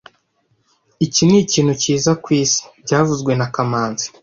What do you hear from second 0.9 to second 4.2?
Iki nikintu cyiza kwisi byavuzwe na kamanzi